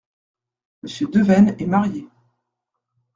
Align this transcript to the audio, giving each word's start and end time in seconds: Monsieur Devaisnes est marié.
Monsieur 0.81 1.09
Devaisnes 1.09 1.55
est 1.59 1.67
marié. 1.67 2.07